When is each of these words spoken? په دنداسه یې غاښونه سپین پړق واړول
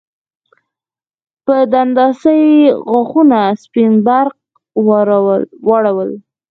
په 1.45 1.55
دنداسه 1.73 2.31
یې 2.43 2.55
غاښونه 2.89 3.39
سپین 3.63 3.93
پړق 4.05 4.35
واړول 5.67 6.11